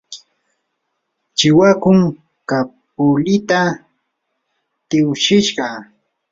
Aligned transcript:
chiwakum 1.37 1.99
kapulita 2.49 3.61
tiwshishqa. 4.89 5.67